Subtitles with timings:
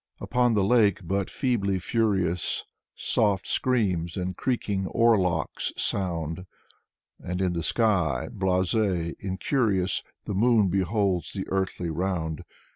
[0.19, 2.63] Upon the lake but feebly furious
[2.95, 6.47] Soft screams and creaking oar locks sound.
[7.23, 10.01] And in the sky, blase, incurious.
[10.23, 12.43] The moon beholds the earthly round.